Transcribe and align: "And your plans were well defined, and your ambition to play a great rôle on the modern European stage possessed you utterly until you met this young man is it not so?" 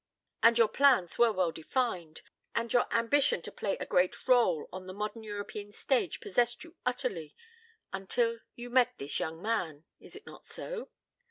"And 0.41 0.57
your 0.57 0.67
plans 0.67 1.19
were 1.19 1.31
well 1.31 1.51
defined, 1.51 2.23
and 2.55 2.73
your 2.73 2.91
ambition 2.91 3.43
to 3.43 3.51
play 3.51 3.77
a 3.77 3.85
great 3.85 4.13
rôle 4.25 4.67
on 4.73 4.87
the 4.87 4.95
modern 4.95 5.21
European 5.21 5.71
stage 5.73 6.19
possessed 6.19 6.63
you 6.63 6.75
utterly 6.87 7.35
until 7.93 8.39
you 8.55 8.71
met 8.71 8.97
this 8.97 9.19
young 9.19 9.43
man 9.43 9.83
is 9.99 10.15
it 10.15 10.25
not 10.25 10.43
so?" 10.47 10.89